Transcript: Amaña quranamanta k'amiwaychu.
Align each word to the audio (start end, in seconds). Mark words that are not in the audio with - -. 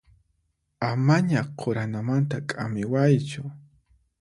Amaña 0.91 1.41
quranamanta 1.61 2.37
k'amiwaychu. 2.49 3.41